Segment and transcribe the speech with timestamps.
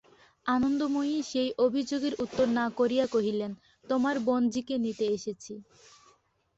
[0.45, 3.51] আনন্দময়ী সেই অভিযোগের উত্তর না করিয়া কহিলেন,
[3.89, 5.53] তোমার বোনঝিকে নিতে এসেছি।